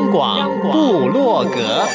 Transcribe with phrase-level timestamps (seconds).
[0.00, 1.86] 央广布洛格，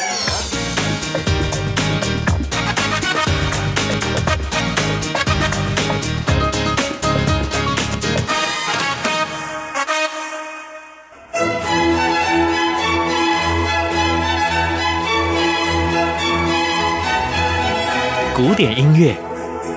[18.35, 19.15] 古典音乐。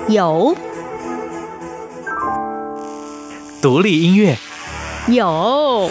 [0.09, 0.55] 有，
[3.63, 4.37] 独立音乐。
[5.07, 5.91] 有。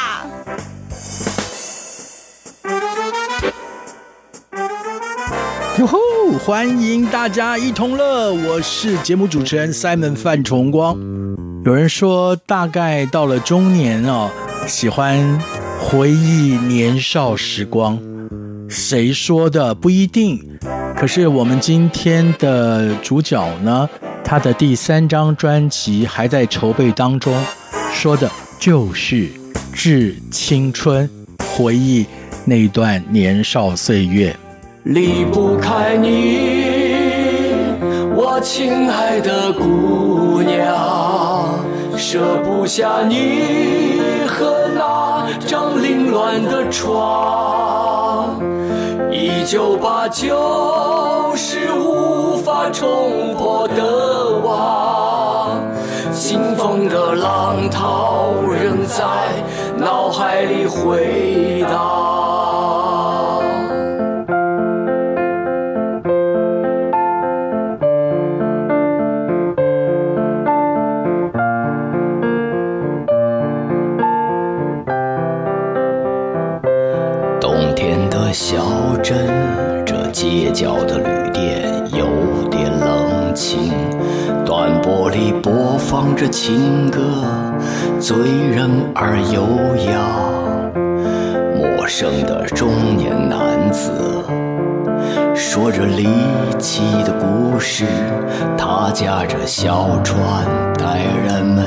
[6.43, 10.97] 欢迎大家一同乐，我是节目主持人 Simon 范崇光。
[11.63, 14.27] 有人说，大概到了中年哦，
[14.67, 15.39] 喜欢
[15.79, 17.99] 回忆年少时光。
[18.67, 19.75] 谁说的？
[19.75, 20.43] 不一定。
[20.97, 23.87] 可是我们今天的主角呢，
[24.23, 27.31] 他的第三张专辑还在筹备当中，
[27.93, 28.27] 说的
[28.59, 29.15] 就是
[29.71, 31.07] 《致青春》，
[31.55, 32.03] 回忆
[32.45, 34.35] 那段年少岁月。
[34.83, 36.65] 离不开你，
[38.15, 41.59] 我亲爱的姑娘，
[41.95, 48.39] 舍不下你和那张凌乱的床。
[49.11, 55.61] 一九八九是无法冲破的网，
[56.11, 59.05] 清风的浪涛仍在
[59.77, 62.10] 脑海里回荡。
[79.03, 79.17] 真，
[79.83, 83.73] 这街角的旅店有点冷清，
[84.45, 87.01] 短波里播放着情歌，
[87.99, 89.41] 醉人而优
[89.91, 89.97] 雅。
[91.55, 93.91] 陌生的中年男子
[95.33, 96.07] 说着离
[96.59, 97.85] 奇的故事，
[98.55, 100.21] 他驾着小船
[100.77, 101.65] 带人们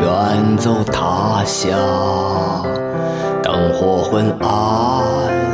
[0.00, 1.76] 远走他乡。
[3.42, 5.47] 灯火昏暗。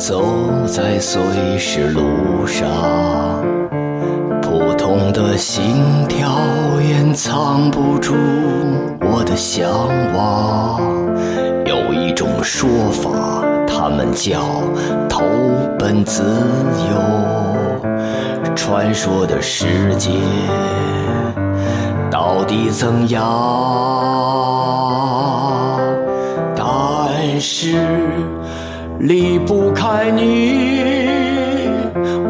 [0.00, 0.24] 走
[0.66, 1.20] 在碎
[1.58, 2.66] 石路上，
[4.40, 5.62] 普通的心
[6.08, 6.26] 跳
[6.80, 8.14] 掩藏不住
[9.02, 9.68] 我的向
[10.16, 10.80] 往。
[11.66, 14.40] 有一种说法，他们叫
[15.06, 15.20] 投
[15.78, 16.96] 奔自由。
[18.56, 20.12] 传说的世界
[22.10, 23.20] 到底怎样？
[26.56, 27.76] 但是。
[29.00, 30.90] 离不开你，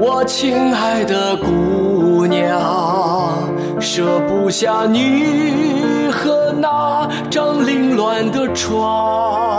[0.00, 3.42] 我亲爱的姑娘，
[3.80, 9.49] 舍不下你和那张凌乱的床。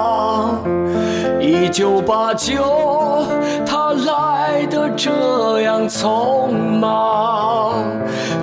[1.51, 3.25] 一九八九，
[3.66, 7.84] 它来得这样匆忙。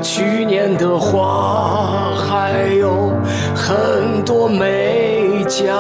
[0.03, 3.11] 去年的花还有
[3.55, 5.75] 很多没讲。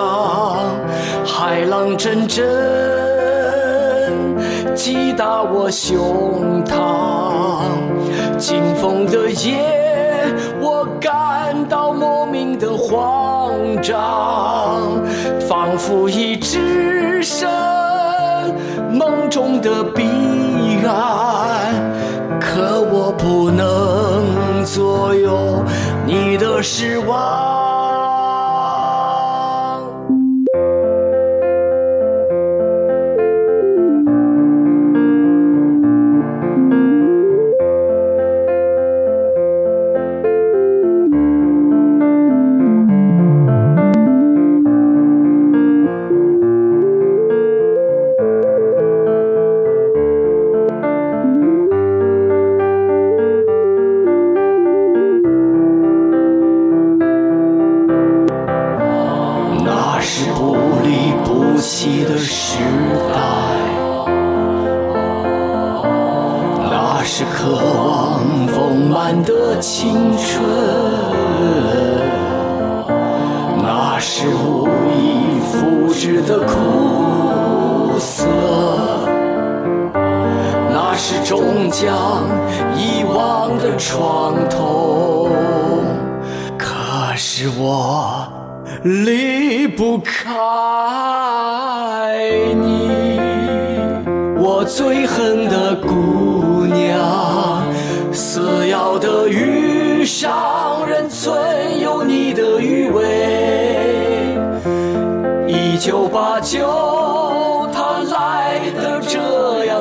[1.27, 2.47] 海浪阵阵
[4.75, 7.61] 击打我胸膛，
[8.39, 9.88] 惊风的夜，
[10.61, 13.53] 我感到莫名的慌
[13.83, 15.03] 张，
[15.49, 17.49] 仿佛已置身
[18.91, 20.05] 梦中的彼
[20.87, 21.75] 岸，
[22.41, 25.63] 可我不能左右
[26.07, 27.68] 你的失望。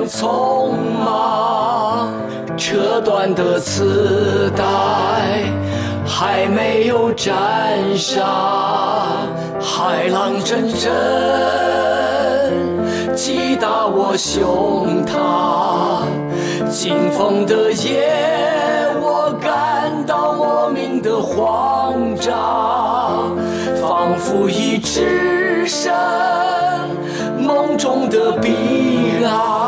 [0.07, 0.71] 匆
[1.03, 2.09] 忙，
[2.55, 4.63] 扯断的磁带
[6.05, 8.25] 还没有粘上，
[9.59, 10.89] 海浪阵阵
[13.15, 16.07] 击打我胸膛，
[16.69, 18.07] 惊风的夜，
[19.01, 23.35] 我感到莫名的慌张，
[23.81, 25.93] 仿佛已置身
[27.37, 29.66] 梦中的彼岸，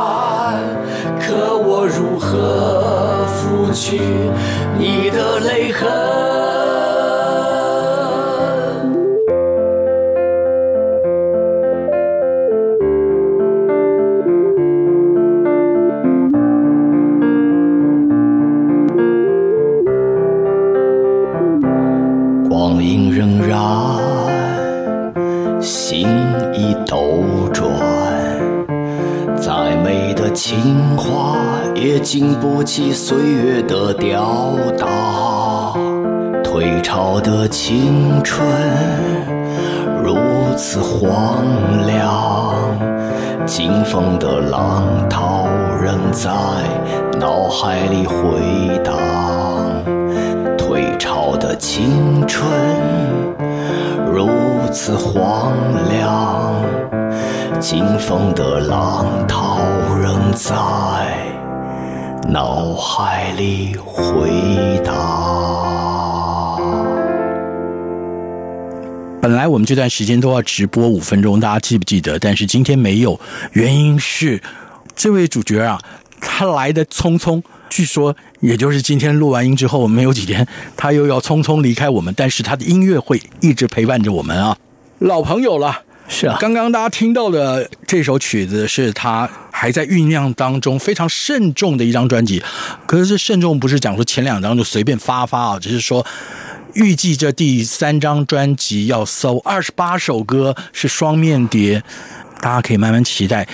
[1.39, 3.97] 的我如何抚去
[4.77, 5.87] 你的泪痕？
[22.49, 23.55] 光阴荏苒，
[25.61, 26.05] 心
[26.53, 27.65] 已斗转，
[29.37, 30.88] 再美的情。
[31.89, 35.73] 也经不起岁月的吊打，
[36.43, 38.47] 退潮的青春
[40.03, 40.15] 如
[40.55, 41.43] 此荒
[41.87, 42.53] 凉，
[43.47, 45.47] 经风的浪涛
[45.81, 46.29] 仍在
[47.19, 48.95] 脑海里回荡。
[50.59, 52.47] 退潮的青春
[54.13, 54.29] 如
[54.71, 55.53] 此荒
[55.89, 56.53] 凉，
[57.59, 59.57] 经风的浪涛
[59.99, 60.53] 仍在。
[62.31, 64.29] 脑海里回
[64.85, 66.57] 答。
[69.19, 72.19] 本来我们这段时间都要直播五分钟，大家记不记得？
[72.19, 73.19] 但是今天没有，
[73.53, 74.39] 原因是
[74.95, 75.81] 这位主角啊，
[76.21, 80.47] 他来的匆匆，据说也就是今天录完音之后没有几天，
[80.77, 82.13] 他又要匆匆离开我们。
[82.15, 84.55] 但是他的音乐会一直陪伴着我们啊，
[84.99, 85.81] 老朋友了。
[86.11, 92.43] 是啊，刚刚大家听到的这首曲子是他还在酝酿当中非常慎重的一张专辑。
[92.87, 96.05] 可是慎重不是讲说前两张就随便发发啊，只是说
[96.73, 101.83] 预计这第三张专辑要搜二十八首歌，是双面碟，
[102.41, 103.47] 大家可以慢慢期待。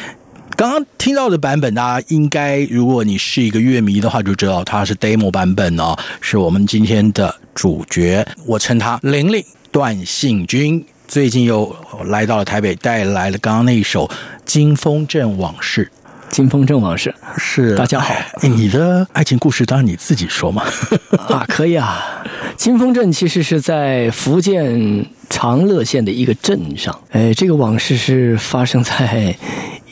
[0.56, 10.86] 刚刚听到的版本，大家应该如果你是一个乐迷的话，就知道它是 demo 版本哦，是我们今天的主角，我称他玲玲段幸君。
[11.08, 11.76] 最近又
[12.06, 14.08] 来到了台北，带来了刚刚那一首
[14.44, 15.86] 《金峰镇往事》。
[16.30, 20.64] 金峰镇往事是大家好，你的爱情故事当然你自己说嘛。
[21.30, 22.24] 啊，可以啊。
[22.58, 27.00] 金峰镇其实是在福建长乐县的一个镇上。
[27.12, 29.36] 哎，这个往事是发生在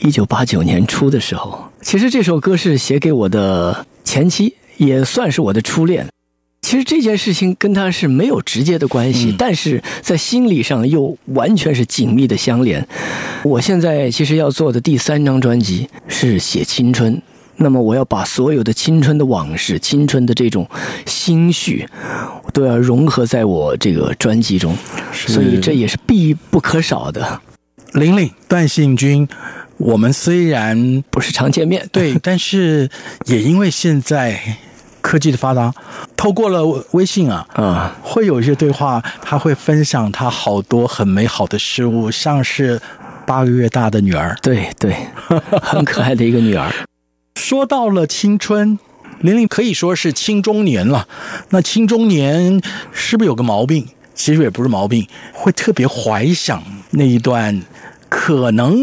[0.00, 1.70] 一九八九年初的时候。
[1.80, 6.06] 其实这首歌是写给我的前妻，也算是我的初恋。
[6.64, 12.88] 其实这件事情跟他是没有直接的关系，嗯，但是在心理上又完全是紧密的相连。
[13.42, 17.20] 我现在其实要做的第三张专辑是写青春，
[17.56, 20.66] 那么我要把所有的青春的往事、青春的这种
[21.04, 21.86] 心绪，
[22.54, 24.74] 都要融合在我这个专辑中，
[25.12, 27.42] 所以这也是必不可少的。
[27.92, 29.28] 玲玲，段信君，
[29.76, 32.88] 我们虽然不是常见面，对，但是
[33.26, 34.40] 也因为现在。
[35.04, 35.70] 科技的发达，
[36.16, 42.80] 透过了微信啊，啊，会有一些对话，他会分享他好多很美好的事物，像是
[43.26, 44.96] 八个月大的女儿，对对，
[45.60, 46.72] 很可爱的一个女儿。
[47.36, 48.78] 说到了青春，
[49.20, 51.06] 玲玲可以说是青中年了。
[51.50, 53.86] 那青中年是不是有个毛病？
[54.14, 57.60] 其实也不是毛病，会特别怀想那一段，
[58.08, 58.74] 可能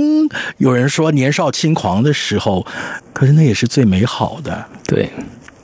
[0.57, 2.67] 有人说年少轻狂的时候，
[3.11, 4.65] 可是那也是最美好的。
[4.85, 5.09] 对。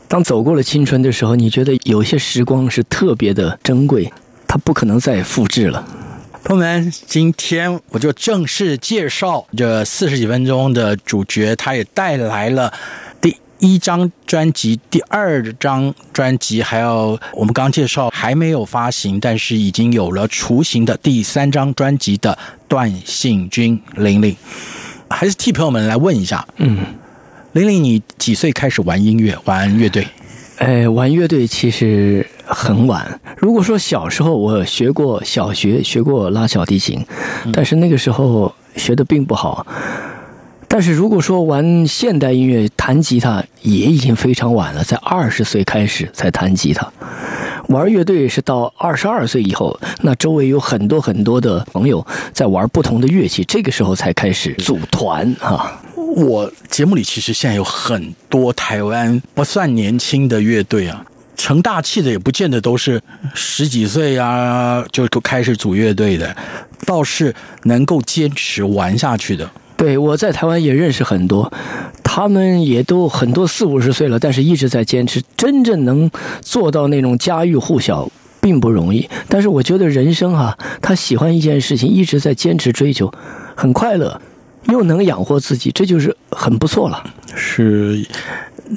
[0.08, 4.12] 当走过了青春的时候，你觉得有些时光是特别的珍贵，
[4.48, 5.86] 它不可能再复制了。
[6.46, 12.72] 朋友们，今天我就正式介绍这四十几分钟的主角，他也带来了
[13.20, 22.38] 第一张专辑、第二张专辑，还有我们刚介绍还没有发行，但是已经有了雏形的第三张专辑的
[22.70, 24.34] 段信君玲玲，
[25.10, 26.78] 还是替朋友们来问一下，嗯。
[27.58, 30.08] 玲玲，你几岁开始玩音乐、玩乐队？
[30.58, 33.20] 哎，玩乐队其实很晚。
[33.38, 37.04] 如果说小时候我学过小学学过拉小提琴，
[37.52, 39.66] 但是那个时候学的并不好。
[40.68, 46.92] 但是如果说玩现代音乐弹吉他也已经非常晚了，在二十岁开始才弹吉他。
[47.68, 55.82] 玩乐队是到二十二岁以后，那周围有很多很多的朋友在玩不同的乐器，这个时候才开始组团啊。
[55.96, 61.06] 我节目里其实现在有很多台湾不算年轻的乐队啊，
[61.36, 63.02] 成大器的也不见得都是
[63.34, 66.36] 十几岁啊就开始组乐队的，
[66.86, 69.50] 倒是能够坚持玩下去的。
[69.78, 71.54] 对，我在台湾也认识很多，
[72.04, 75.22] 他们也都很多四五十岁了，但是一直在坚持。
[75.38, 76.10] 真正能
[76.42, 78.10] 做到那种家喻户晓，
[78.42, 79.08] 并不容易。
[79.30, 83.14] 但是我觉得人生哈、啊，他喜欢一件事情，一直在坚持追求，
[83.56, 84.20] 很快乐，
[84.70, 87.04] 又能养活自己，这就是很不错了。
[87.36, 88.04] 是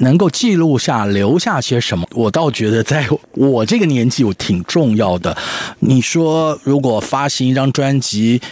[0.01, 5.35] 能够记录下留下些什么，我倒觉得在我这个年纪，我挺重要的。
[5.79, 8.43] 你说，如果发行一张专辑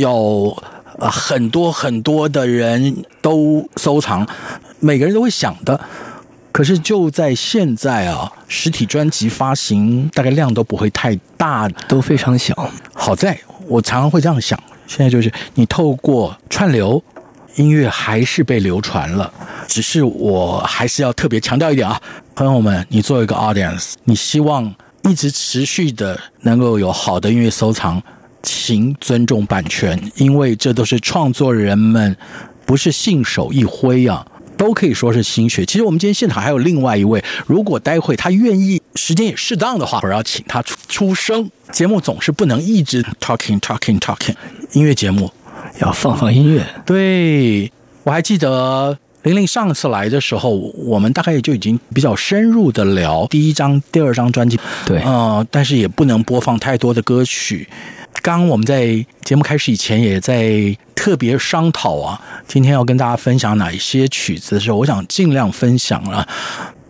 [0.00, 0.54] 要。
[0.98, 4.26] 啊，很多很多的人都收藏，
[4.80, 5.78] 每个人都会想的。
[6.52, 12.70] 可是就在现在啊，实体专辑发行大概量都不会太大，都非常小。
[12.92, 13.36] 好在
[13.66, 17.02] 我常常会这样想，现在就是你透过串流
[17.56, 19.32] 音乐还是被流传了，
[19.66, 22.00] 只是我还是要特别强调一点啊，
[22.36, 24.72] 朋友们，你作为一个 audience，你希望
[25.02, 28.00] 一直持续的能够有好的音乐收藏。
[28.44, 32.16] 请尊重版权，因为这都是创作人们，
[32.64, 34.24] 不是信手一挥啊，
[34.56, 35.64] 都可以说是心血。
[35.64, 41.50] 其实我们今天现场还有另外一位，如果待会他愿意，时间也适当的话，我要请他出出声。
[41.72, 44.34] 节目总是不能一直 talking talking talking，
[44.72, 45.30] 音乐节目
[45.80, 46.64] 要放放音乐。
[46.84, 47.72] 对，
[48.04, 54.60] 我还记得玲玲上次来的时候，我们大概也就已经比较深入的聊第一张、第二张专辑。
[54.84, 57.66] 对，呃，但是也不能播放太多的歌曲。
[58.22, 66.26] 刚刚我们在节目开始以前也在特别商讨啊，今天要跟大家分享哪一些曲子的时候，我想尽量分享了。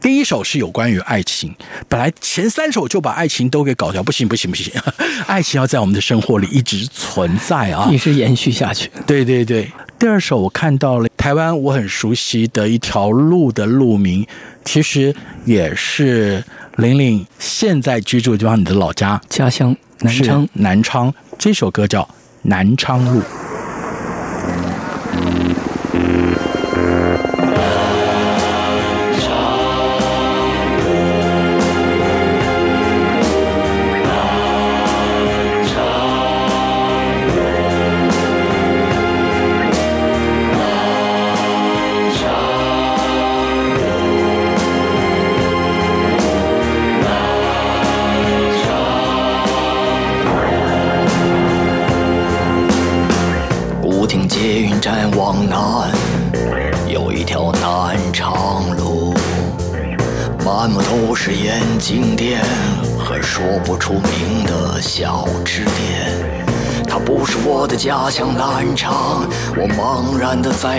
[0.00, 1.54] 第一首是有关于爱情，
[1.88, 4.70] 本来前三首就把爱情都给搞掉，不行不行不行，
[5.26, 8.90] 爱情要在我们的生活里一直存在啊，一直延续下去。
[9.06, 14.26] 对对对，第二首我看到了台湾我很熟悉的一条路的路名，
[14.64, 16.42] 其实也是
[16.76, 19.76] 玲玲现在居住的地方，你的老家家乡。
[20.00, 22.02] 南昌，南昌，这首歌叫
[22.42, 23.20] 《南昌路》。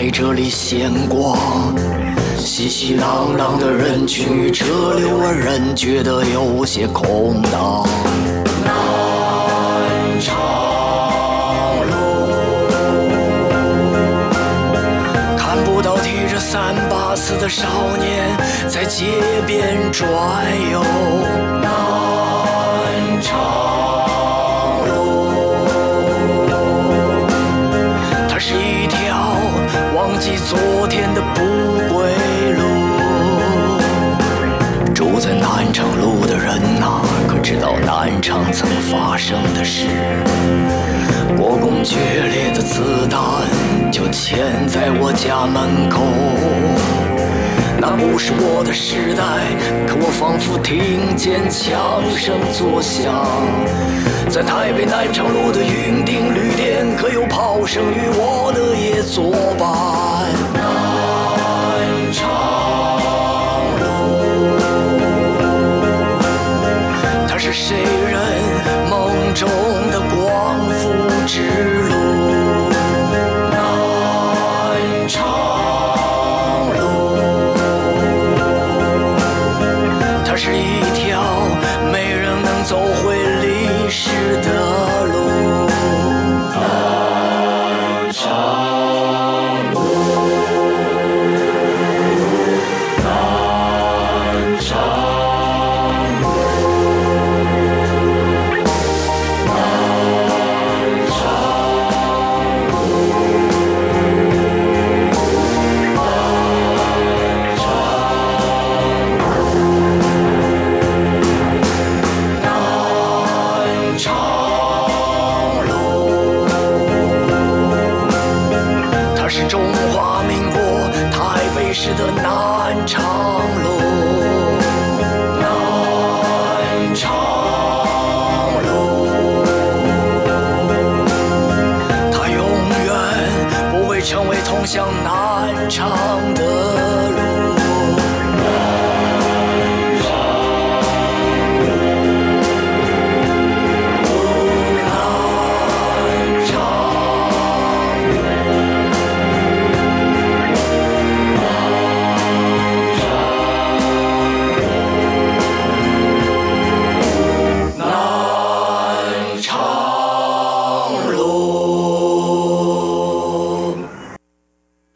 [0.05, 1.35] 在这里闲逛，
[2.37, 7.83] 熙熙攘攘的人群与车流而人觉得有些空荡。
[8.63, 10.35] 南昌。
[17.17, 17.65] 死的少
[17.97, 19.05] 年在街
[19.47, 20.05] 边转
[20.69, 20.83] 悠，
[21.63, 23.39] 南昌
[30.15, 31.41] 忘记昨天的不
[31.93, 32.07] 归
[32.53, 32.61] 路。
[34.93, 39.87] 住在南昌路的人呐，可知道南昌曾发生的事？
[41.37, 41.97] 国共决
[42.31, 43.19] 裂的子弹
[43.91, 45.99] 就嵌在我家门口。
[47.79, 49.23] 那不是我的时代，
[49.85, 53.13] 可我仿佛听见枪声作响。
[54.29, 60.33] 在台北南昌路的云顶旅店，可有炮声与我的夜作伴？
[60.55, 61.39] 南
[62.11, 62.21] 昌
[63.81, 63.83] 路，
[67.27, 68.15] 它是谁人
[68.89, 69.47] 梦中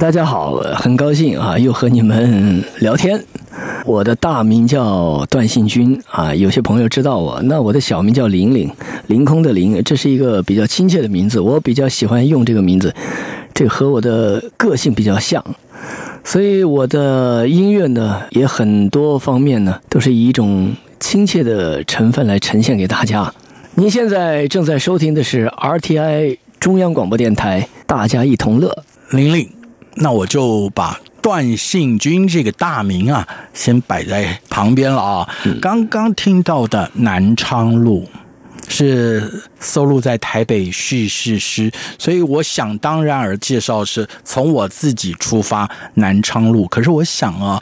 [0.10, 3.24] 大家好，很高兴啊，又和你们聊天。
[3.86, 7.40] 我的大名叫段信军啊，有些朋友知道我。
[7.44, 8.68] 那我的小名叫玲玲，
[9.06, 12.92] 凌空的凌，这是一个比较亲切的名字，我比较喜欢用这个名字，
[13.54, 15.46] 这和我的个性比较像。
[16.24, 23.32] 所以我的音乐呢，也很多方面呢，都是以一种亲切的成分来呈现给大家。
[23.76, 28.76] 您现在正在收听的是 RTI 中央广播电台，大家一同乐，
[29.12, 29.48] 玲玲。
[30.02, 35.30] 那我就把段信军这个大名啊，先摆在旁边了啊。
[35.44, 38.08] 嗯、刚刚听到的《南昌路》
[38.70, 46.64] 是收录在台北叙事诗，所以我想当然而介绍是从我自己出发，《南昌路》。
[46.70, 47.62] 可是我想啊，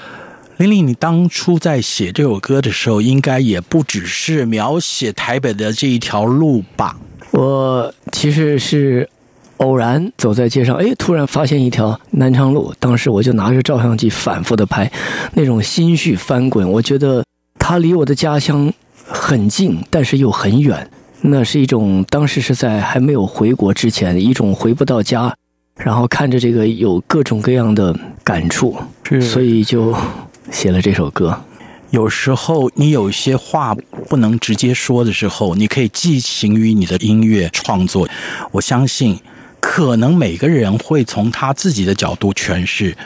[0.58, 6.96] 玲玲，你当初在写这首歌的时候，应该也不只是描写台北的这一条路吧？
[7.32, 9.10] 我其实是。
[9.58, 12.74] 偶然走在街上，哎，突然发现一条南昌路。
[12.80, 14.92] 当时我就拿着照相机反复的拍，
[15.34, 16.72] 那种心绪翻滚。
[16.72, 17.24] 我觉得
[17.58, 18.72] 它离我的家乡
[19.04, 20.88] 很近，但是又很远。
[21.22, 25.36] 那是一种当时是在还没有回国之前，一种回不到家，
[25.76, 28.76] 然后看着这个有各种各样的感触，
[29.20, 29.96] 所以就
[30.52, 31.36] 写了这首歌。
[31.90, 33.76] 有时候你有一些话
[34.08, 38.08] 不能直接说的时候，你可以寄情于你的音乐创作。
[38.52, 39.20] 我相信。
[39.70, 42.98] 可能每个人会从他自己的角度诠释，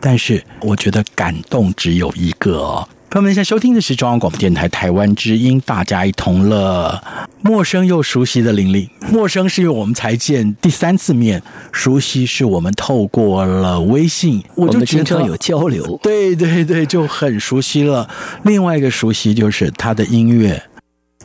[0.00, 2.88] 但是我觉得感动只有一个哦。
[3.10, 7.00] 朋友们，现在收听的是中央广播电台台湾之音，大家一同乐。
[7.42, 15.98] 陌生又熟悉的玲玲，陌生是因为我们才见第三次面，熟悉是我们透过了微信，我就觉得经常有交流。
[16.02, 18.08] 对对对，就很熟悉了。
[18.42, 20.60] 另外一个熟悉就是他的音乐。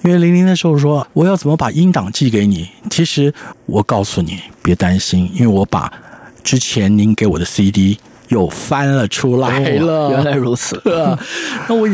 [0.04, 2.68] 因为玲玲那时候说，我要怎么把音档寄给你？
[2.90, 3.34] 其实
[3.66, 5.92] 我告诉你，别担心，因为我把
[6.44, 10.10] 之前您给我的 CD 又翻了出来了。
[10.10, 10.82] 原来如此。
[11.70, 11.88] 那我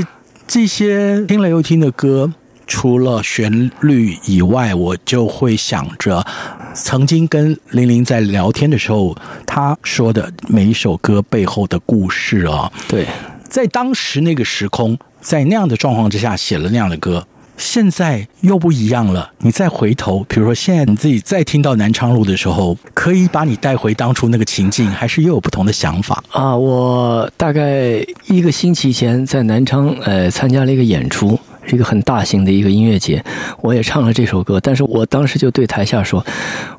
[0.47, 2.31] 这些听了又听的歌，
[2.65, 6.25] 除了旋律以外，我就会想着
[6.73, 9.13] 曾经跟玲玲在聊天的时候，
[9.45, 12.71] 她说的每一首歌背后的故事啊。
[12.87, 13.05] 对，
[13.49, 17.27] 在当时那个时空，在那样的状况之下写了那样的歌。
[17.57, 19.31] 现在又不一样了。
[19.39, 26.55] 你再回头，比如说现在你自己再听到南昌路的时候，可以把你带回当初那个情境，还是又有不同的想法啊？
[26.55, 33.23] 我大概一个星期前在南昌呃参加了一个演出，是一个很大型的一个音乐节，
[33.61, 34.59] 我也唱了这首歌。
[34.59, 36.23] 但是我当时就对台下说：“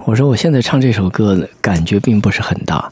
[0.07, 2.89] 我说我现在唱这首歌感觉并不是很大，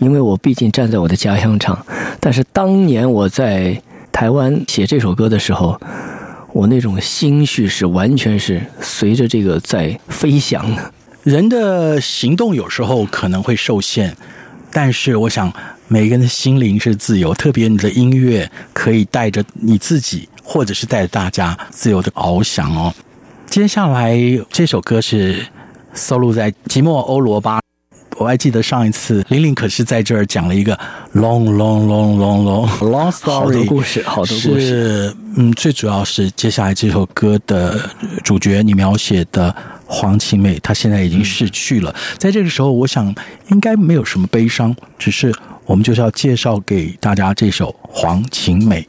[0.00, 1.78] 因为我毕竟站在我的家乡唱。
[2.18, 5.80] 但是当年我在台湾写这首歌的时候。”
[6.58, 10.92] 我那种心绪是完全是随着这个在飞翔的。
[11.22, 14.12] 人的行动有时候可能会受限，
[14.72, 15.52] 但是我想
[15.86, 22.92] 每个人的心灵是自由，特别你的音乐可以带着你自己，或者是带着大家自由的翱翔哦。
[23.46, 24.18] 接下来
[24.50, 25.46] 这首歌是
[25.94, 27.58] 收录在《寂寞欧罗巴》。
[28.18, 30.76] 我还记得上一次玲玲可是在这儿讲了一个
[31.14, 35.14] long long long long long long story，好多故事，好多故事。
[35.36, 37.78] 嗯，最主要是接下来这首歌的
[38.24, 39.54] 主角，你描写的
[39.86, 41.94] 黄晴美，她现在已经逝去了。
[42.18, 43.14] 在这个时候，我想
[43.50, 45.32] 应该没有什么悲伤，只是
[45.64, 48.86] 我们就是要介绍给大家这首黄晴美。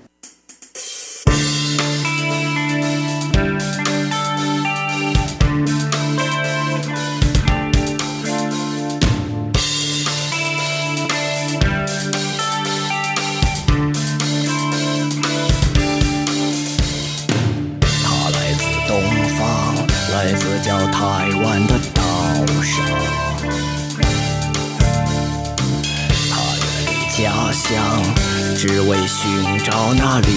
[28.72, 30.28] 只为寻找那理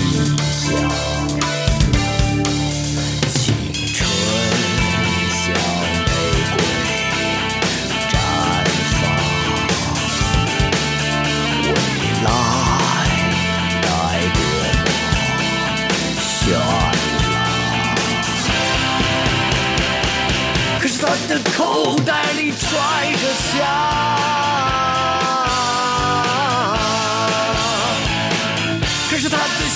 [0.51, 0.73] 想，
[3.29, 3.55] 青
[3.93, 4.09] 春
[5.29, 6.09] 像玫
[6.57, 6.57] 瑰
[8.09, 8.15] 绽
[8.97, 9.05] 放，
[11.67, 11.71] 未
[12.25, 12.27] 来
[13.83, 13.85] 带
[14.33, 14.41] 多
[14.73, 16.25] 么绚
[16.57, 16.65] 烂。
[20.81, 21.61] 可是他的口
[22.01, 22.65] 袋里揣
[23.13, 23.61] 着枪。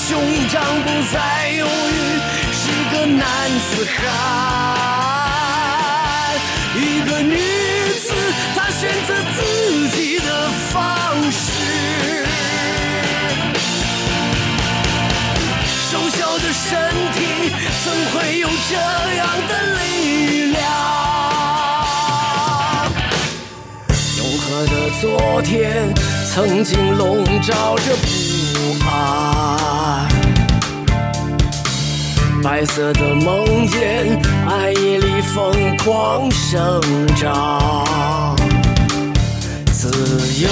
[0.09, 1.17] 胸膛不再
[1.59, 1.99] 犹豫，
[2.53, 3.21] 是个男
[3.59, 3.99] 子汉。
[6.77, 7.35] 一个女
[7.99, 8.07] 子，
[8.55, 9.39] 她选择自
[9.89, 10.29] 己的
[10.71, 10.79] 方
[11.33, 11.43] 式。
[15.91, 16.71] 瘦小的身
[17.13, 17.19] 体，
[17.85, 18.75] 怎会有这
[19.17, 19.83] 样的力
[20.53, 20.57] 量？
[24.19, 25.03] 永恒的昨
[25.43, 25.53] 天。
[26.33, 27.97] 曾经笼罩着
[28.81, 30.09] 不安。
[32.43, 36.81] 白色的梦魇，暗夜里疯狂生
[37.17, 38.35] 长。
[39.73, 39.91] 自
[40.43, 40.49] 由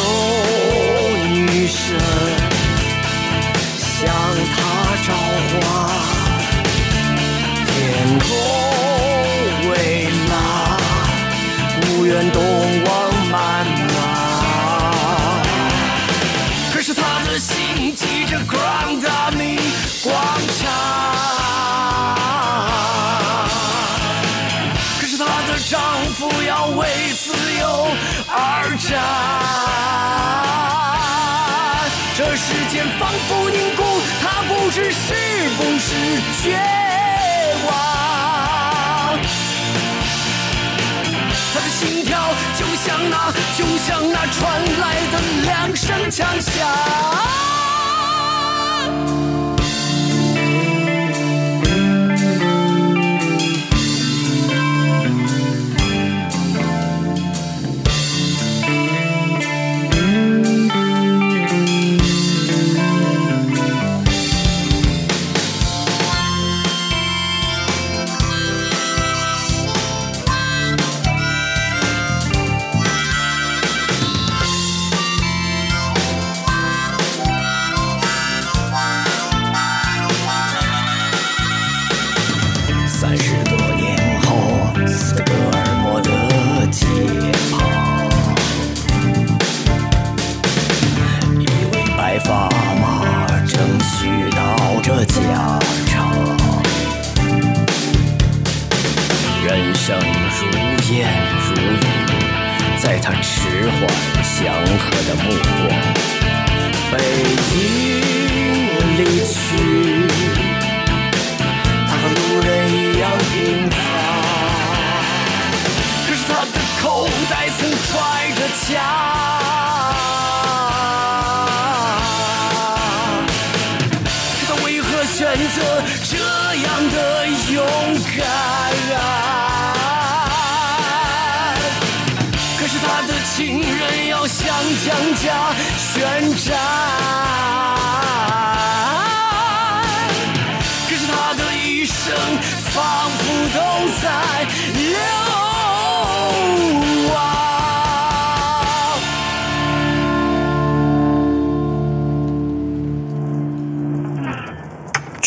[29.04, 30.80] 啊，
[32.16, 33.82] 这时间仿佛凝固，
[34.22, 35.14] 他不知是
[35.56, 35.88] 不是
[36.42, 36.58] 绝
[37.66, 37.68] 望。
[41.52, 42.12] 他的心跳
[42.58, 43.14] 就像那，
[43.56, 44.42] 就像那传
[44.80, 45.14] 来的
[45.44, 47.53] 两声枪响。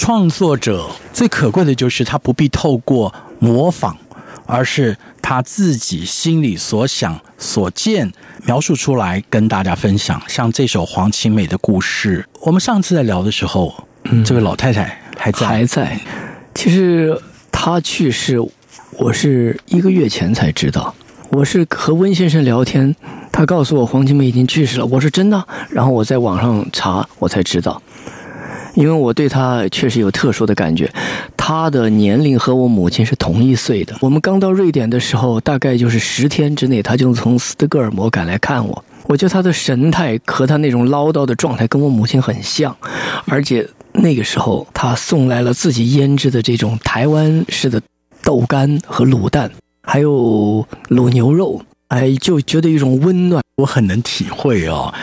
[0.08, 3.98] 创作者最可贵的就是他不必透过模仿，
[4.46, 8.10] 而是他自己心里所想所见
[8.46, 10.22] 描述出来跟大家分享。
[10.30, 16.00] 像这首黄晴美的故事，我们上次在聊的时候，嗯，这位老太太还在还在。
[16.56, 18.40] 其实她去世，
[18.92, 20.96] 我是一个月前才知道。
[21.32, 22.96] 我是和温先生聊天，
[23.30, 24.86] 他告诉我黄晴美已经去世了。
[24.86, 27.82] 我说真的，然后我在网上查，我才知道。
[28.78, 30.88] 因为我对他确实有特殊的感觉，
[31.36, 33.96] 他的年龄和我母亲是同一岁的。
[34.02, 38.86] 我们刚到瑞典的时候，大概就是十天之内，他就从斯德哥尔摩赶来看我。
[39.08, 42.78] 我觉得他的神态和他那种唠叨的状态跟我母亲很像，
[43.26, 47.82] 而且那个时候他送来了自己腌制的这种台湾式的
[48.22, 49.50] 豆干和卤蛋，
[49.82, 54.94] 还有卤牛肉，哎，就觉得一种温暖，我很能体会哦。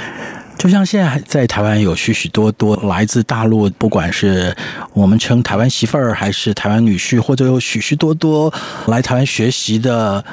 [0.64, 4.56] 就像现在在台湾有许许多多来自大陆，不管是
[4.94, 8.50] 我们称台湾媳妇儿，还是台湾女婿，或者有许许多多
[8.86, 10.24] 来台湾学习的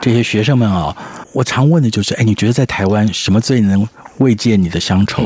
[0.00, 0.96] 这些学生们啊，
[1.34, 3.86] 我常问的就是：哎，你觉得在台湾什么最能
[4.20, 5.22] 慰藉你的乡愁？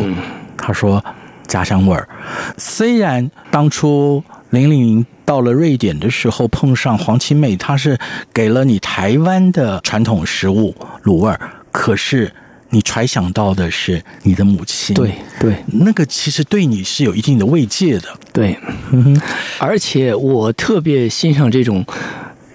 [0.56, 1.04] 他说
[1.46, 2.08] 家乡味儿。
[2.56, 7.96] 虽然当初林林到了瑞典的时候碰上黄晴美，她是
[8.34, 11.38] 给了你台湾的传统食物卤味儿，
[11.70, 12.34] 可是。
[12.70, 18.58] 你揣想到的是你的母亲，对对，那个其实对你是有一定的慰藉的，对，
[18.90, 19.18] 嗯，
[19.58, 21.84] 而且我特别欣赏这种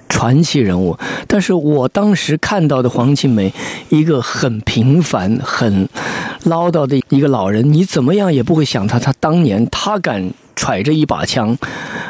[0.08, 0.96] 传奇人物，
[1.28, 3.52] 但是我当时看到的黄庆梅，
[3.90, 5.90] 一个很平凡、很
[6.44, 10.32] 唠叨的一个老人，你怎么样也不会想他，他当年他敢。
[10.56, 11.58] 揣着一把枪，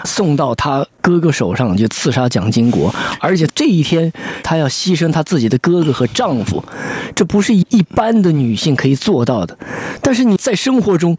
[0.03, 4.11] 送到他哥哥手上就刺杀蒋经国，而且这一天
[4.43, 6.61] 他要牺牲他自己的哥哥和丈夫，
[7.15, 9.57] 这不是一般的女性可以做到的。
[10.01, 11.17] 但是你在生活中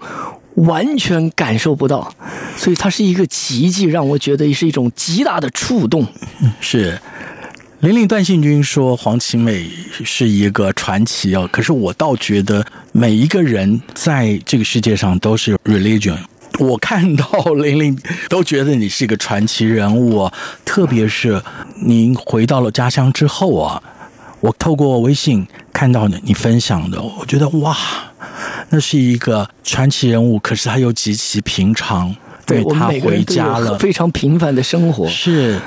[0.56, 2.12] 完全感受不到，
[2.58, 6.06] 所以它是一个奇迹，让我觉得是一种极大的触动。
[6.60, 7.00] 是。
[7.84, 9.68] 林林段信君说黄绮美
[10.06, 16.16] 是一个传奇哦，可是我倒觉得每一个人在这个世界上都是 religion。
[16.58, 17.98] 我看到玲玲
[18.30, 20.32] 都觉得你是一个传奇人物啊，
[20.64, 21.38] 特别是
[21.74, 23.82] 您回到了家乡之后啊，
[24.40, 27.76] 我透过微信看到你你分享的，我觉得哇，
[28.70, 32.16] 那是一个传奇人物，可是他又极其平常。
[32.46, 35.06] 对，他回家了，非常平凡的生活。
[35.06, 35.60] 是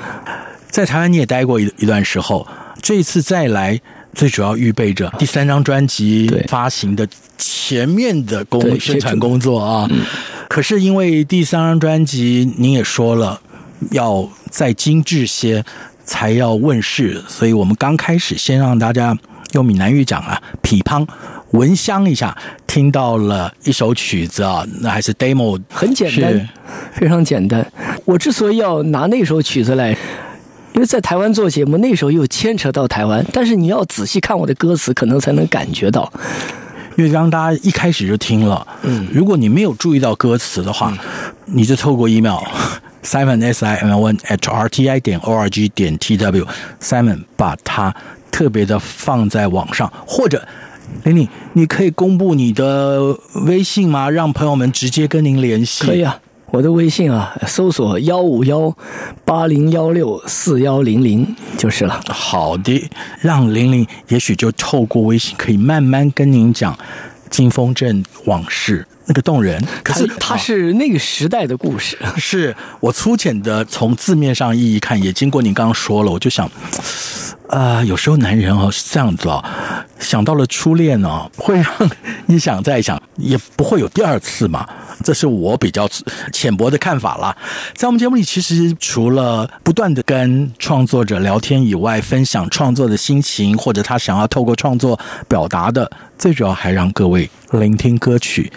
[0.70, 2.46] 在台湾你也待过一一段时候，
[2.80, 3.80] 这一次再来，
[4.12, 9.88] 最主要预备着第三张专辑发行的前面的工宣传工作啊。
[10.48, 13.40] 可是因为第三张专辑，您也说了
[13.90, 15.64] 要再精致些
[16.04, 19.16] 才要问世，所以我们刚开始先让大家
[19.52, 21.06] 用闽南语讲啊，匹乓
[21.52, 26.48] 闻香一下，听到了一首曲子啊，那还是 demo，很简单，
[26.92, 27.66] 非常简单。
[28.04, 29.96] 我之所以要拿那首曲子来，
[30.78, 36.08] 因为在台湾做节目，那时候又牵扯到台湾，但是你要仔细看我的歌词，可能才能感觉到。
[36.96, 40.98] 因为刚刚大家一开始就听了，嗯，如果你没有注意到歌词的话，嗯、
[41.46, 42.38] 你就透过 email
[43.02, 45.98] simon s i m o n h r t i 点 o r g 点
[45.98, 46.46] t w
[46.80, 47.92] simon 把它
[48.30, 50.46] 特别的放在网上，或者
[51.02, 54.08] 玲玲，你可以公布你的微信吗？
[54.08, 55.84] 让朋友们直接跟您联系。
[55.84, 56.20] 可以啊。
[56.50, 58.74] 我的微信啊，搜索幺五幺
[59.24, 62.00] 八零幺六四幺零零就是了。
[62.08, 66.76] 好的，让玲玲也许就透过微信可以慢慢跟您讲
[67.28, 69.62] 金峰镇往事，那个动人。
[69.84, 71.98] 可是它是那个时代的故事。
[72.16, 76.50] 是我粗浅的从字面上意义看，也经过您刚刚说了，我就想。
[77.48, 79.42] 啊、呃，有时候男人哦是这样子哦，
[79.98, 81.66] 想到了初恋哦，会让
[82.26, 84.68] 你想再想，也不会有第二次嘛。
[85.02, 85.88] 这是我比较
[86.32, 87.34] 浅薄的看法啦。
[87.74, 98.52] 在我们节目里，其实除了不断的跟创作者聊天以外，分享创作的心情，或者他想要透过创作表达的，最主要还让各位聆听歌曲。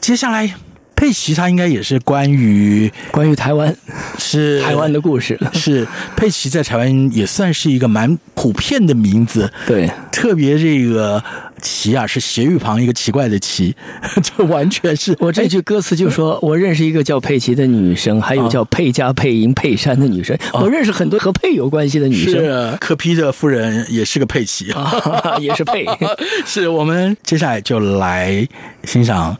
[0.00, 0.54] 接下来。
[0.96, 3.74] 佩奇，他应该也是关于关于台湾，
[4.18, 5.38] 是台湾的故事。
[5.52, 9.52] 是佩奇在台湾也算是一个蛮普遍的名字。
[9.66, 11.22] 对，特别这个
[11.60, 13.74] “奇”啊，是斜玉旁一个奇怪的“奇”，
[14.22, 15.16] 这完全是。
[15.18, 20.36] 我这句歌词就说，我认识一个叫佩奇的女生，还有叫佩佳、佩莹、佩珊的女生。
[20.52, 22.34] 我认识很多和佩有关系的女生。
[22.34, 25.86] 是柯 P 的夫人也是个佩奇，啊 也是佩。
[26.46, 28.46] 是我们接下来就来
[28.84, 29.36] 欣赏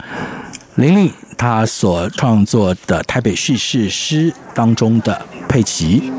[0.77, 1.11] 玲玲。
[1.45, 6.11] 他所创作的《台北叙事诗》当中的佩奇。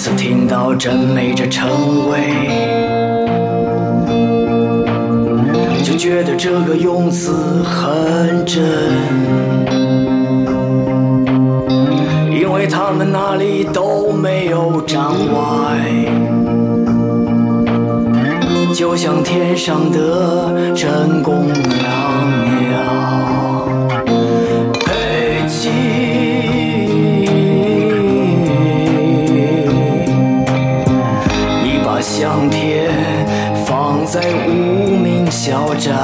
[0.00, 2.48] 每次听到“真美”这称谓，
[5.84, 8.64] 就觉得这个用词很真。
[12.32, 15.78] 因为他们哪里都没有长歪，
[18.72, 21.60] 就像天上的真宫娘
[22.70, 23.49] 娘。
[32.20, 32.90] 相片
[33.64, 35.96] 放在无名小站，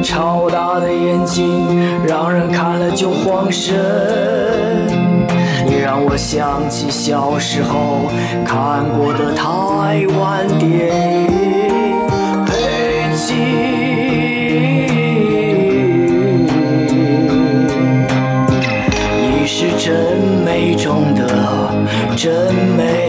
[0.00, 1.66] 超大的眼睛
[2.06, 3.74] 让人看了就慌神。
[5.66, 8.12] 你让我想起小时候
[8.46, 10.70] 看过的台湾电
[11.24, 11.26] 影，
[12.46, 12.52] 北
[13.16, 13.26] 京，
[19.20, 21.26] 你是真美中的
[22.16, 23.01] 真美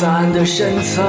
[0.00, 1.02] 赞的身材，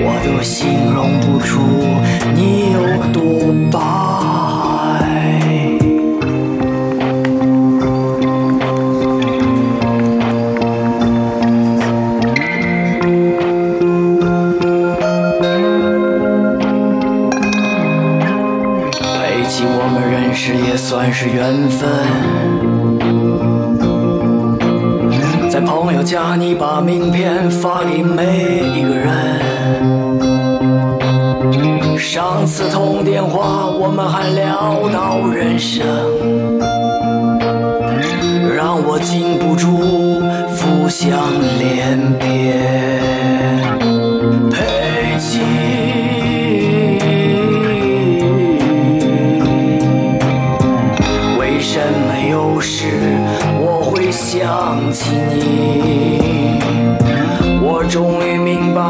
[0.00, 1.60] 我都形容不出
[2.34, 2.78] 你有
[3.12, 3.20] 多
[3.70, 3.78] 白。
[19.36, 20.74] 毕竟我们认识也。
[20.76, 21.88] 算是缘分，
[26.04, 29.08] 加你把名片发给每一个人。
[31.98, 35.86] 上次通电话，我们还聊到人生，
[38.54, 40.20] 让我禁不住
[40.54, 41.18] 浮想
[41.58, 43.13] 联翩。
[54.54, 56.60] 想起你？
[57.60, 58.80] 我终于明白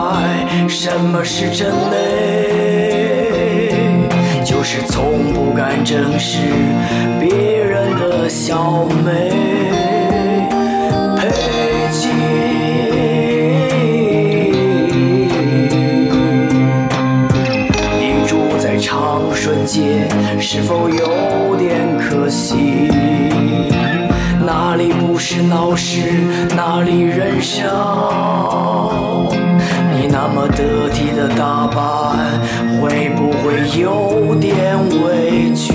[0.69, 1.97] 什么是真美，
[4.45, 6.37] 就是从不敢正视
[7.19, 9.31] 别人的小美。
[11.17, 11.31] 佩
[11.91, 12.11] 奇，
[17.99, 20.07] 你住在长顺街，
[20.39, 22.91] 是否有点可惜？
[24.45, 26.01] 哪里不是闹市，
[26.55, 29.31] 哪里人少？
[29.93, 32.39] 你那么得体的打扮，
[32.79, 35.73] 会不会有点委屈？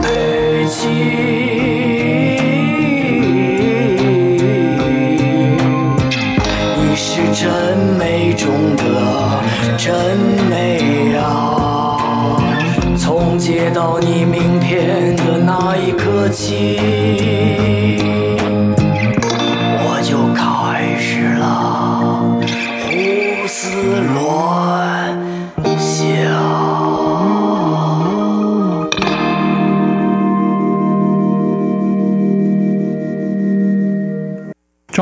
[0.00, 1.31] 北京，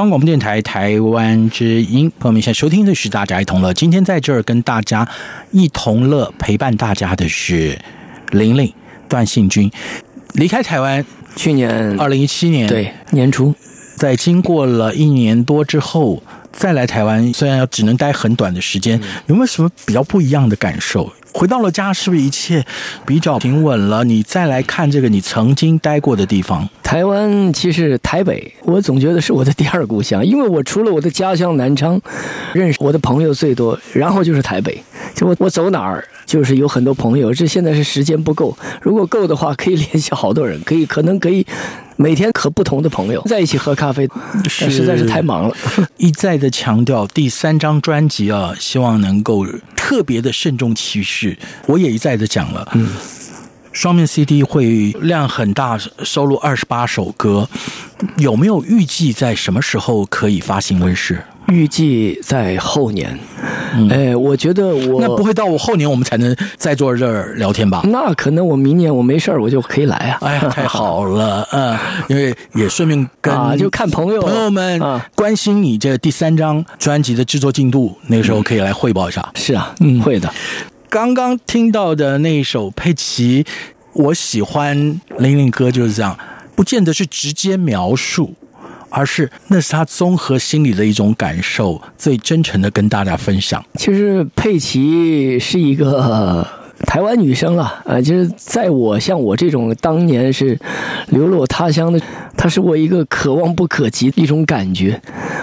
[0.01, 3.75] 中央广播电台台湾之音，朋友们现在收听的是大家一同乐。
[3.75, 5.07] 今天在这儿跟大家
[5.51, 7.79] 一同乐，陪伴大家的是
[8.31, 8.73] 玲玲
[9.11, 9.71] 段信君。
[10.33, 11.05] 离开台湾，
[11.37, 13.55] 去年二零一七年对年初，
[13.95, 21.13] 在经过了一年多之后，再来台湾，虽然要只能待很短的时间，有没有什么比较不一样的感受？
[21.33, 22.65] 回到了家，是不是一切
[23.07, 24.05] 比较平稳了？
[24.05, 32.01] 你再来看这个你曾经待过的地方，台湾其实台北，我总觉得是我的第二故乡，因为我除了我的家乡南昌，
[32.53, 34.83] 认识我的朋友最多，然后就是台北。
[35.15, 37.35] 就我我走哪儿，就是有很多朋友。
[37.35, 41.45] 这现在是时间不够，如果够的话，可以联系好多人，可以可能可以
[41.97, 44.09] 每天和不同的朋友 在一起喝咖啡，
[44.49, 45.57] 是实在是太忙了。
[45.97, 51.37] 一再的强调第三张专辑啊，希望能够特别的慎重其事。
[51.67, 52.89] 我也一再的讲了，嗯，
[53.73, 57.49] 双面 CD 会量很大，收录二十八首歌，
[58.19, 61.21] 有没有预计在什么时候可以发行问世？
[61.51, 63.19] 预计在后年。
[63.73, 67.83] 嗯、哎，我觉得我那不会到我后年我们才能再坐这儿聊天吧？
[67.85, 70.19] 那可能我明年我没事儿我就可以来啊！
[70.23, 74.81] 哎呀， 太好了，嗯，因为也顺便跟、啊、就看朋友朋友们
[75.15, 79.21] 关心你这第三张专辑的制作进度，那个时候可以来汇报一下。
[79.21, 80.29] 嗯、是啊，嗯，会的。
[80.89, 83.47] 刚刚听到的那一首佩奇，
[83.93, 86.19] 我喜欢玲玲歌就是这样，
[86.57, 88.35] 不见得是直接描述。
[88.91, 93.65] 而是那是他综合心里的一种感受，最真诚的跟大家分享。
[93.75, 96.47] 其实佩奇是一个
[96.87, 100.59] 台湾女生了，啊，就是在我像我这种当年是
[101.09, 102.01] 流落他乡的，
[102.37, 105.01] 她是我一个可望不可及的一种感觉。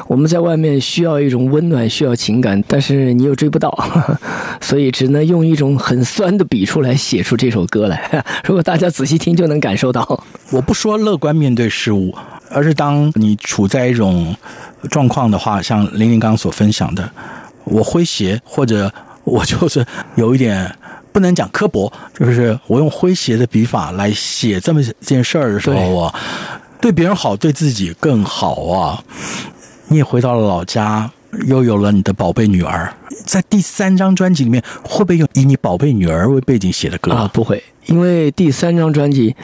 [0.07, 3.71] 我们在外面需要一种温暖，需要情感，但是你又追不到，
[4.61, 8.23] 所以只能用一种很酸的笔触来写出这首歌来。
[8.43, 10.23] 如果大家仔细听，就能感受到。
[10.51, 12.13] 我不说乐观面对事物。
[12.49, 14.33] 而是当你处在一种
[14.89, 17.11] 状况的话，像玲玲刚刚所分享的，
[17.65, 18.89] 我诙谐或者
[19.25, 19.85] 我就是
[20.15, 20.73] 有一点
[21.17, 26.13] 不能讲刻薄，就是我用诙谐的笔法来写这么件事儿的时候啊，
[26.79, 29.03] 对别人好，对自己更好啊。
[29.87, 31.09] 你也回到了老家，
[31.47, 32.93] 又有了你的宝贝女儿，
[33.25, 37.27] 在第三张专辑里面，会不会用以你宝贝女儿为背景写的歌啊？
[37.33, 39.35] 不会，因为第三张专辑。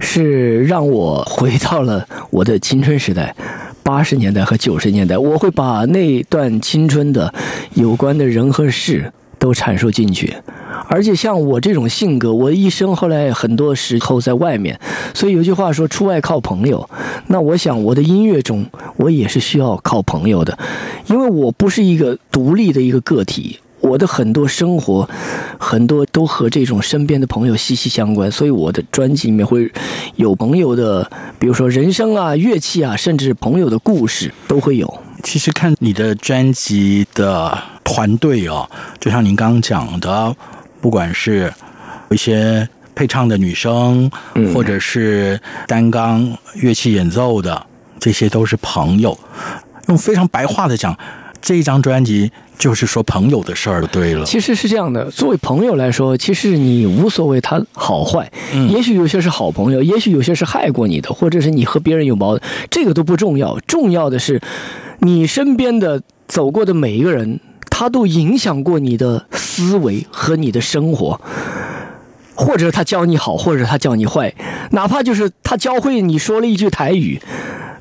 [0.00, 3.34] 是让我回到了我的青春时代，
[3.82, 7.32] 八十年代和九十年代，我会把那段青春的
[7.72, 9.10] 有关的人和事
[9.44, 10.34] 都阐述进去。
[10.88, 14.80] 而且像我这种性格，我一生后来很多时候在外面，
[15.12, 16.88] 所以有句话说“出外靠朋友”。
[17.28, 18.64] 那我想我的音乐中，
[18.96, 20.58] 我也是需要靠朋友的，
[21.08, 23.58] 因为我不是一个独立的一个个体。
[23.84, 25.08] 我的很多生活，
[25.58, 29.70] 很多都和这种身边的朋友息息相关，所以我的专辑里面会
[30.16, 31.08] 有朋友的，
[31.38, 34.98] 比如说人生啊、乐器啊，甚至朋友的故事都会有。
[35.22, 38.68] 其实看你的专辑的团队哦，
[38.98, 40.34] 就像您刚刚讲的，
[40.80, 41.52] 不管是
[42.10, 44.10] 一些配唱的女生，
[44.54, 47.66] 或者是担纲乐器演奏的。
[48.00, 49.18] 这些都是朋友。
[49.88, 50.94] 用非常白话的讲，
[51.44, 54.24] 这一张专辑就是说朋友的事儿，对了。
[54.24, 58.32] 其实是这样的，作为朋友来说，其实你无所谓他好坏。
[58.54, 63.60] 嗯，也许有些是好朋友，也许有些是害过你的，或者是你和别人有矛盾，这个都不重要。
[63.66, 64.40] 重要的是，
[65.00, 67.38] 你身边的走过的每一个人，
[67.68, 71.20] 他都影响过你的思维和你的生活，
[72.34, 74.32] 或者他教你好，或者他教你坏，
[74.70, 77.20] 哪怕就是他教会你说了一句台语。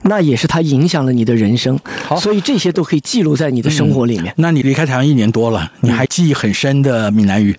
[0.04, 4.34] 那也是它影响了你的人生，好，所以这些都可以记录在你的生活里面。
[4.34, 7.58] 嗯，那你离开台湾一年多了，你还记忆很深的闽南语？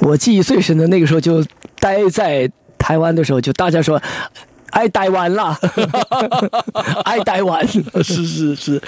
[0.00, 1.44] 我记忆最深的那个时候，就
[1.80, 4.00] 待在台湾的时候，就大家说。
[4.70, 5.58] 爱台湾啦，
[7.02, 7.66] 爱台湾，
[8.04, 8.80] 是是是，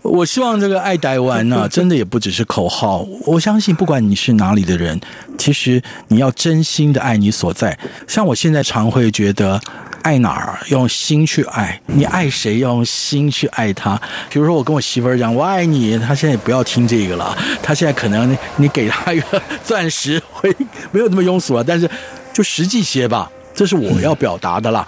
[0.00, 3.04] 我希望这个爱台湾呢，真的也不只是口号。
[3.26, 4.98] 我相信，不管你是哪里的人，
[5.36, 7.76] 其实你要真心的爱你所在。
[8.06, 9.60] 像我现在常会觉得，
[10.06, 14.00] 爱哪儿用心去爱，你爱谁要用心去爱他。
[14.30, 17.36] 比如说，我跟我媳妇儿讲我爱你，她现在也不要听这个了。
[17.60, 20.54] 她现在可能你给她一个 钻石会
[20.92, 21.90] 没有那么庸俗了，但是
[22.32, 23.28] 就实际些吧。
[23.52, 24.86] 这是我要表达的啦。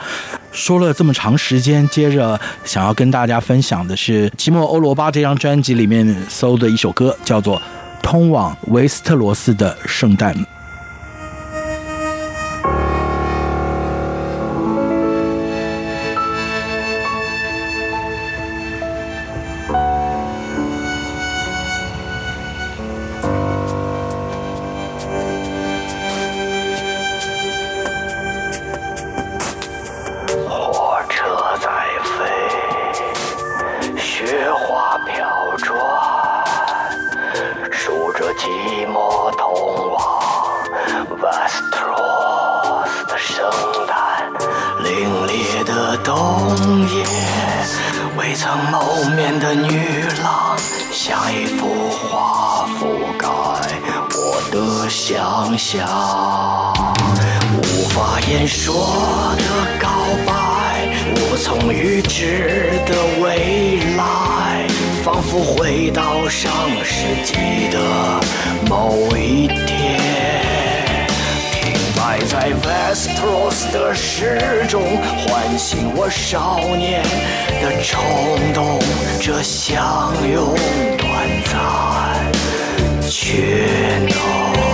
[0.52, 7.56] 说了这么长时间，接着想要跟大家分享的是吉姆欧罗巴这张专辑里面搜的一首歌，叫做
[8.00, 10.32] 《通往维斯特罗斯的圣诞》。
[46.56, 47.04] 冬夜，
[48.16, 50.56] 未曾谋面的女郎，
[50.90, 53.28] 像一幅画覆盖
[54.14, 55.86] 我的想象，
[57.54, 59.44] 无法言说的
[59.78, 59.88] 告
[60.26, 64.66] 白，无从预知的未来，
[65.04, 66.50] 仿佛回到上
[66.82, 67.78] 世纪的
[68.68, 70.07] 某一天。
[72.08, 74.82] 埋在 Vestros 的诗中，
[75.26, 77.02] 唤醒我少年
[77.60, 78.00] 的冲
[78.54, 78.78] 动。
[79.20, 80.54] 这相拥
[80.96, 83.58] 短暂，却
[84.08, 84.67] 能。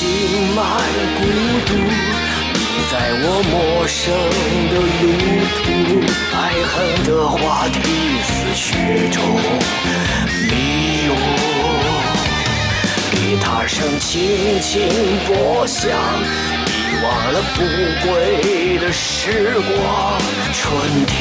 [0.00, 0.08] 浸
[0.56, 0.64] 满
[1.18, 1.20] 孤
[1.66, 1.70] 独，
[2.54, 2.58] 你
[2.90, 3.52] 在我陌
[3.86, 4.00] 生
[4.70, 5.04] 的路
[5.60, 5.68] 途，
[6.34, 6.72] 爱恨
[7.04, 7.76] 的话题
[8.24, 8.64] 似雪
[9.10, 9.20] 中
[10.48, 10.52] 迷
[11.10, 11.12] 雾。
[13.10, 14.88] 吉他声轻轻
[15.26, 15.90] 拨响，
[16.64, 16.70] 遗
[17.04, 17.60] 忘了不
[18.06, 18.08] 归
[18.78, 20.18] 的时光。
[20.54, 20.64] 春
[21.04, 21.12] 天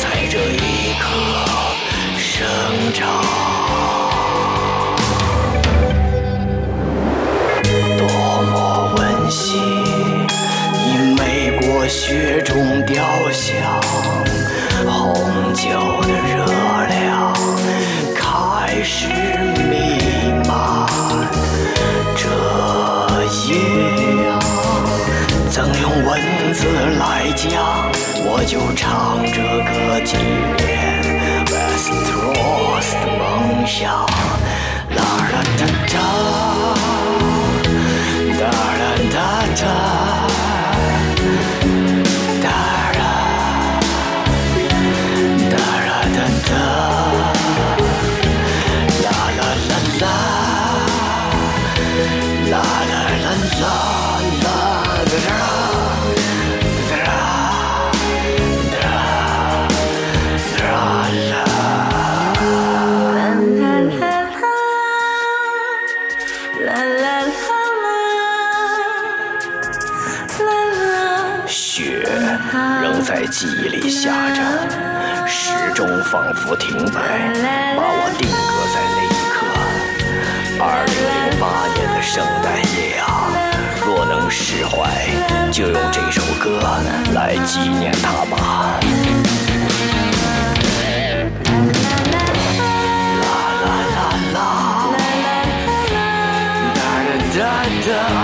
[0.00, 1.02] 在这一刻
[2.18, 2.46] 生
[2.92, 3.63] 长。
[11.86, 13.52] 雪中雕像，
[14.86, 15.68] 红酒
[16.02, 16.44] 的热
[16.88, 17.32] 量
[18.14, 19.06] 开始
[19.68, 19.72] 弥
[20.48, 20.50] 漫
[22.16, 22.22] 这
[23.46, 23.54] 夜
[24.30, 24.32] 啊，
[25.50, 26.10] 怎用文
[26.52, 26.66] 字
[26.98, 27.02] 来
[27.36, 27.52] 讲？
[28.26, 29.38] 我就唱这
[29.70, 30.16] 个纪
[30.56, 30.64] 念
[31.46, 33.22] Westeros 的梦
[33.66, 33.82] 想。
[34.90, 35.00] 啦
[35.32, 35.62] 啦哒
[35.92, 35.94] 哒，
[39.56, 40.13] 她
[71.76, 72.06] 雪
[72.84, 74.40] 仍在记忆里下着，
[75.26, 77.00] 时钟仿佛停摆，
[77.74, 79.34] 把我定格在那一刻。
[80.60, 82.46] 二零零八年的圣诞
[82.76, 83.26] 夜啊，
[83.84, 85.10] 若能释怀，
[85.50, 86.62] 就用这首歌
[87.12, 88.78] 来纪念他吧。
[93.20, 93.26] 啦
[93.64, 93.66] 啦
[93.96, 93.98] 啦
[94.32, 94.38] 啦，
[96.76, 96.78] 啦
[97.34, 97.42] 哒
[97.84, 98.23] 哒哒。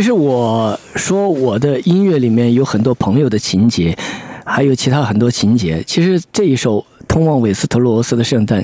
[0.00, 3.94] 其实我说我的音乐里面有很多朋友的情节，
[4.46, 5.84] 还有其他很多情节。
[5.86, 8.62] 其实这一首《通往韦斯特罗斯的圣诞》，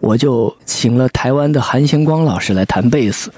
[0.00, 3.32] 我就请了台湾的韩贤光老师来弹贝斯，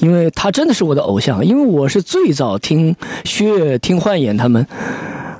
[0.00, 1.46] 因为他真的是我的偶像。
[1.46, 4.66] 因为我是最早听薛、听幻演他们，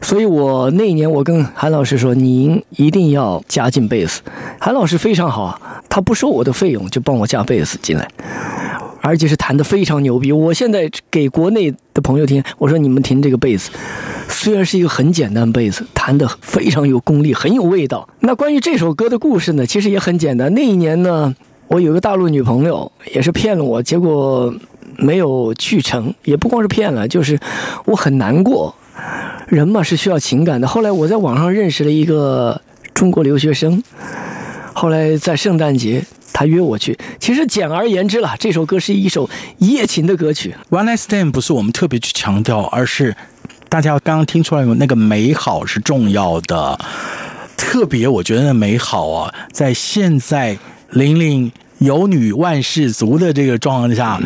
[0.01, 4.23] 所以我那一年我跟韩老师说：“您一定要加进贝斯。”
[4.61, 8.09] 韩老师非常好啊，他不收我的费用就帮我加贝斯进来。
[9.01, 10.33] 而且是弹得非常牛逼。
[10.33, 13.71] 我现在给国内的朋友听，我说你们听这个贝斯，
[14.29, 18.09] 虽然是一个很简单贝斯，弹得非常有功力，很有味道。
[18.21, 20.53] 那关于这首歌的故事呢，其实也很简单。
[20.55, 21.35] 那一年呢，
[21.69, 24.53] 我有个大陆女朋友，也是骗了我，结果
[24.97, 26.13] 没有去成。
[26.25, 27.39] 也不光是骗了，就是
[27.87, 28.75] 我很难过。
[29.47, 30.67] 人嘛是需要情感的。
[30.69, 32.61] 后来我在网上认识了一个
[32.93, 33.83] 中国留学生，
[34.75, 36.05] 后来在圣诞节。
[36.39, 36.97] 他约我去。
[37.19, 39.29] 其实简而言之了，这首歌是一首
[39.59, 40.55] 一夜情的歌曲。
[40.71, 43.17] One Night Stand 不是我们特别去强调，而是
[43.69, 46.79] 大家刚刚听出来有那个美好是重要的。
[47.57, 50.57] 特别我觉得那美好啊，在现在
[50.91, 54.21] 玲玲有女万事足的这个状况下，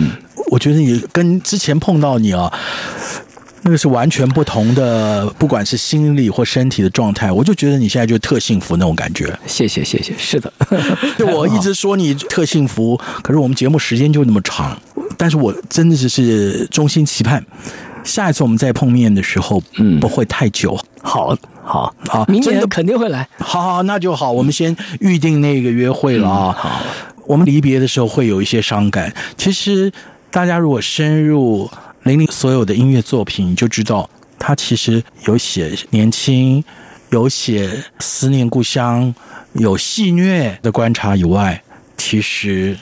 [0.51, 2.53] 我觉得你跟之前碰到你啊。
[3.65, 9.33] 那个是完全不同的，不管是心理或身体的状态，我就觉得你现在就特幸福那种感觉。
[9.47, 10.53] 谢谢谢谢，是的，
[11.33, 14.77] 我一直说你特幸福，可是我们节目时间就那么长，
[15.17, 17.45] 但是我真的是是衷心期盼，
[18.03, 20.77] 下一次我们再碰面的时候，嗯，不会太久。
[21.01, 23.29] 好，好，好，明年肯定会来。
[23.39, 26.53] 好好，那就好，我们先预定那个约会了啊。
[26.53, 26.83] 好，
[27.27, 29.15] 我们离别的时候会有一些伤感。
[29.37, 29.93] 其实
[30.33, 31.71] 大家如果深入。
[32.05, 36.63] 玲玲所有的音乐作品，你就知道她其实有写年轻，
[37.11, 39.15] 有写思念故乡，
[39.53, 41.63] 有戏谑的观察以外，
[41.97, 42.77] 其实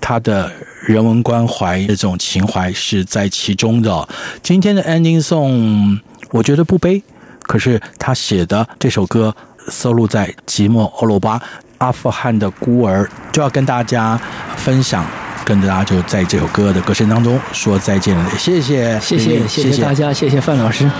[0.00, 0.50] 她的
[0.84, 4.08] 人文关怀的这种情怀是在其中的。
[4.42, 6.00] 今天的 Ending Song，
[6.30, 7.00] 我觉得不悲，
[7.42, 9.34] 可是他写的这首歌
[9.68, 11.38] 收录在《寂寞欧罗巴》，
[11.78, 14.20] 阿富汗的孤儿，就要跟大家
[14.56, 15.06] 分享。
[15.46, 20.90] 跟大家就在这首歌的歌声当中说再见了，谢谢，谢谢，谢谢大家，谢谢范老师。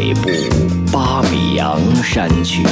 [0.00, 0.30] 北部
[0.90, 2.64] 巴米扬山区，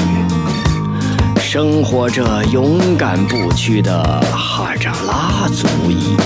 [1.37, 4.03] 生活着勇敢不屈的
[4.33, 6.16] 哈扎拉族裔。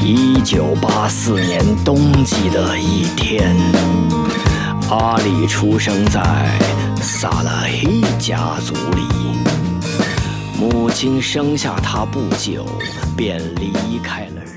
[0.00, 3.56] 一九八四年冬季的一天，
[4.88, 6.22] 阿里出生在
[7.02, 9.02] 萨拉希家族里。
[10.60, 12.64] 母亲生下他不久
[13.16, 14.55] 便离开了。